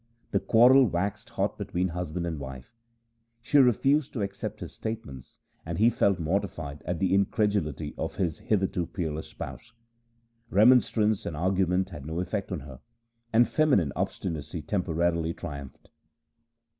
The 0.31 0.39
quarrel 0.39 0.87
waxed 0.87 1.29
hot 1.29 1.59
between 1.59 1.89
husband 1.89 2.25
and 2.25 2.39
wife. 2.39 2.73
She 3.39 3.59
refused 3.59 4.13
to 4.13 4.23
accept 4.23 4.59
his 4.61 4.73
statements, 4.73 5.37
and 5.63 5.77
he 5.77 5.91
felt 5.91 6.17
mortified 6.17 6.81
at 6.87 6.97
the 6.97 7.13
incredulity 7.13 7.93
of 7.99 8.15
his 8.15 8.39
hitherto 8.39 8.87
peerless 8.87 9.27
spouse. 9.27 9.73
Remonstrance 10.49 11.27
and 11.27 11.37
argument 11.37 11.91
had 11.91 12.07
no 12.07 12.19
effect 12.19 12.51
on 12.51 12.61
her, 12.61 12.79
and 13.31 13.47
feminine 13.47 13.93
obstinacy 13.95 14.63
temporarily 14.63 15.35
triumphed. 15.35 15.91